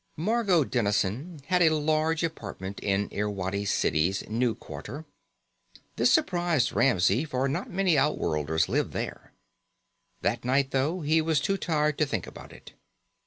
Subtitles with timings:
[0.17, 5.05] Margot Dennison had a large apartment in Irwadi City's New Quarter.
[5.95, 9.31] This surprised Ramsey, for not many outworlders lived there.
[10.21, 12.73] That night, though, he was too tired to think about it.